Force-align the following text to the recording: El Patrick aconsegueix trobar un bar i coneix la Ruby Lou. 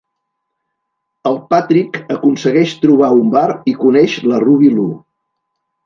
El 1.31 1.37
Patrick 1.51 2.01
aconsegueix 2.17 2.75
trobar 2.87 3.13
un 3.21 3.31
bar 3.39 3.47
i 3.75 3.79
coneix 3.87 4.21
la 4.33 4.45
Ruby 4.49 4.77
Lou. 4.81 4.93